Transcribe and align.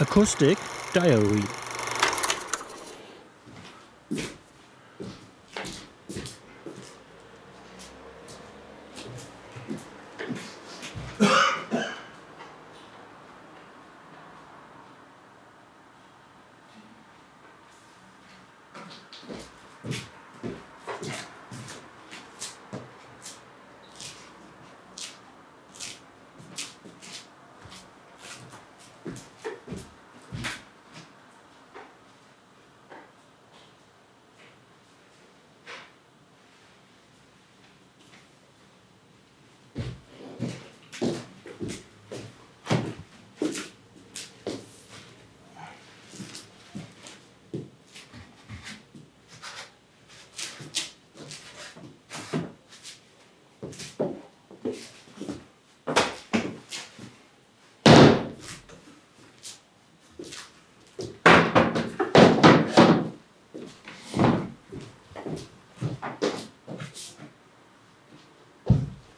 Acoustic 0.00 0.56
Diary. 0.92 1.42